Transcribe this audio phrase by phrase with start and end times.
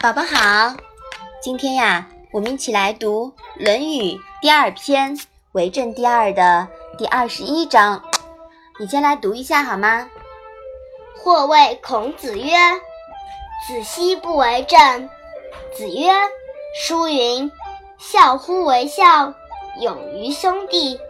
[0.00, 0.76] 宝宝好，
[1.42, 3.32] 今天呀，我们一起来读
[3.64, 5.16] 《论语》第二篇
[5.50, 8.00] 《为政第二》的第二十一章。
[8.78, 10.08] 你先来读一下好吗？
[11.16, 12.52] 或谓孔子曰
[13.66, 15.10] ：“子奚不为政。”
[15.76, 16.12] 子曰
[16.80, 17.50] ：“书云：
[17.98, 19.34] 孝乎为孝，
[19.80, 21.00] 勇于兄弟。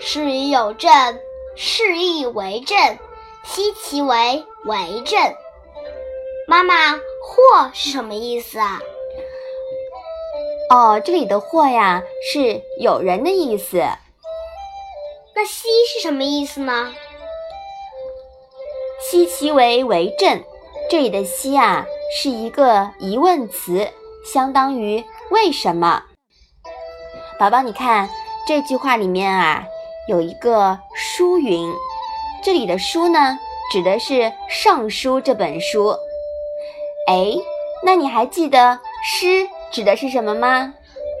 [0.00, 1.20] 是以有政，
[1.56, 2.78] 是亦为政。
[3.44, 5.18] 奚其为为政？”
[6.48, 8.80] 妈妈，“或”是什么意思啊？
[10.70, 12.02] 哦，这里的“或”呀，
[12.32, 13.78] 是有人的意思。
[15.34, 16.92] 那“奚”是什么意思呢
[19.10, 20.44] ？“奚其为为政”，
[20.88, 21.84] 这里的“奚”啊，
[22.16, 23.88] 是一个疑问词，
[24.24, 26.04] 相当于“为什么”。
[27.38, 28.08] 宝宝，你看
[28.46, 29.64] 这句话里面啊，
[30.08, 31.72] 有一个“书云”，
[32.44, 33.38] 这里的“书”呢，
[33.72, 34.14] 指的是
[34.48, 35.96] 《尚书》这本书。
[37.10, 37.34] 哎，
[37.82, 40.72] 那你还记得诗指的是什么吗？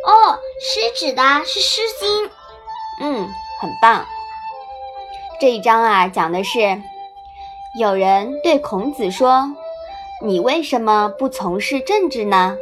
[0.06, 2.26] 哦，诗指的是《诗经》。
[3.00, 3.28] 嗯，
[3.60, 4.06] 很棒。
[5.40, 6.80] 这一章啊，讲的是
[7.76, 9.52] 有人对孔子说
[10.22, 12.56] ：“你为什么不从事政治呢？”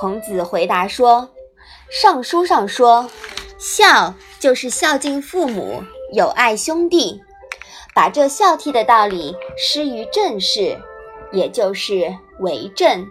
[0.00, 1.28] 孔子回答说
[1.92, 3.10] ：“尚书上说，
[3.58, 5.82] 孝就是孝敬父母，
[6.14, 7.20] 友爱兄弟，
[7.94, 10.80] 把这孝悌的道理施于政事。”
[11.32, 13.06] 也就是为政，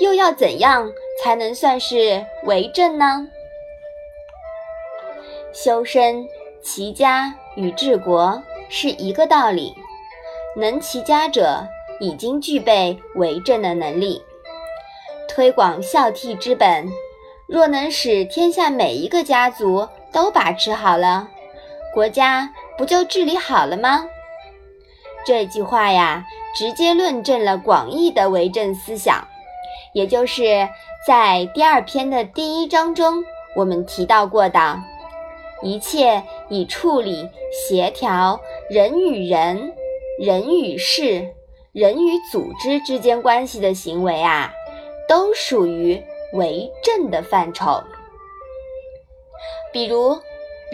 [0.00, 0.90] 又要怎样
[1.22, 3.28] 才能算是为政呢？
[5.52, 6.26] 修身
[6.62, 9.74] 齐家与治国是一个道理，
[10.56, 11.66] 能齐家者
[12.00, 14.22] 已经具备为政的能力。
[15.28, 16.88] 推广孝悌之本，
[17.46, 21.28] 若能使天下每一个家族都把持好了，
[21.92, 24.06] 国家不就治理好了吗？
[25.26, 26.24] 这句话呀。
[26.56, 29.28] 直接论证了广义的为政思想，
[29.92, 30.68] 也就是
[31.06, 33.24] 在第二篇的第一章中
[33.54, 34.78] 我们提到过的，
[35.62, 39.72] 一切以处理、协调人与人、
[40.18, 41.34] 人与事、
[41.72, 44.52] 人与组织之间关系的行为啊，
[45.08, 46.02] 都属于
[46.34, 47.82] 为政的范畴。
[49.72, 50.18] 比如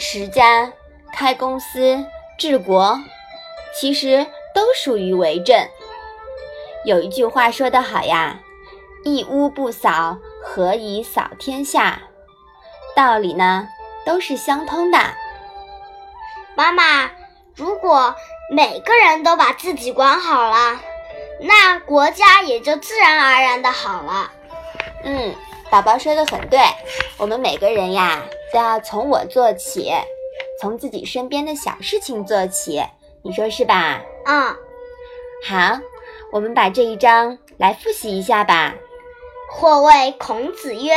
[0.00, 0.72] 持家、
[1.12, 2.04] 开公司、
[2.38, 2.98] 治国，
[3.78, 4.26] 其实。
[4.56, 5.68] 都属于为政。
[6.86, 8.40] 有一句话说得好呀
[9.04, 12.00] ：“一屋不扫，何以扫天下？”
[12.96, 13.68] 道理呢
[14.06, 14.98] 都是相通的。
[16.54, 17.10] 妈妈，
[17.54, 18.16] 如果
[18.50, 20.80] 每个人都把自己管好了，
[21.42, 24.32] 那国家也就自然而然的好了。
[25.04, 25.34] 嗯，
[25.68, 26.58] 宝宝说的很对。
[27.18, 28.22] 我们每个人呀，
[28.54, 29.92] 都要从我做起，
[30.58, 32.82] 从自己身边的小事情做起。
[33.26, 34.00] 你说是吧？
[34.24, 34.56] 嗯，
[35.48, 35.80] 好，
[36.30, 38.72] 我们把这一章来复习一下吧。
[39.50, 40.94] 或谓孔子曰：“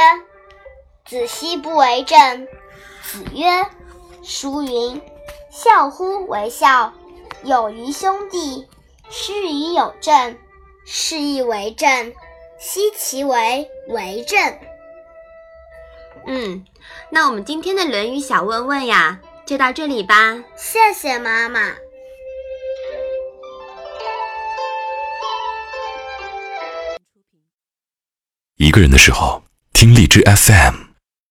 [1.06, 2.47] 子奚不为政。”
[3.01, 3.66] 子曰
[4.22, 5.01] ：“书云：
[5.50, 6.94] 孝乎为孝，
[7.41, 8.68] 有于兄弟。
[9.09, 10.38] 是以有政，
[10.85, 12.13] 是亦为政。
[12.59, 14.39] 奚其为为政？”
[16.28, 16.63] 嗯，
[17.09, 20.44] 那我们今天的《论语》小问问呀，就到这里吧。
[20.56, 21.73] 谢谢妈妈。
[28.61, 30.88] 一个人的时候，听荔枝 FM。